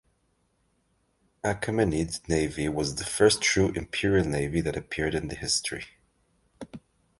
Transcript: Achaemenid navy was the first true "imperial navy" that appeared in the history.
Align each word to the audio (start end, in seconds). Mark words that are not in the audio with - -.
Achaemenid 1.43 2.27
navy 2.27 2.67
was 2.67 2.95
the 2.95 3.03
first 3.03 3.39
true 3.39 3.69
"imperial 3.73 4.25
navy" 4.25 4.59
that 4.59 4.75
appeared 4.75 5.13
in 5.13 5.27
the 5.27 5.35
history. 5.35 5.85